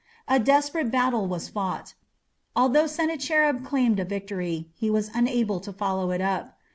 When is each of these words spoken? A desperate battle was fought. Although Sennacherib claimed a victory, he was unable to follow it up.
A 0.27 0.39
desperate 0.39 0.89
battle 0.89 1.27
was 1.27 1.47
fought. 1.47 1.93
Although 2.55 2.87
Sennacherib 2.87 3.63
claimed 3.63 3.99
a 3.99 4.03
victory, 4.03 4.71
he 4.73 4.89
was 4.89 5.11
unable 5.13 5.59
to 5.59 5.71
follow 5.71 6.09
it 6.09 6.21
up. 6.21 6.57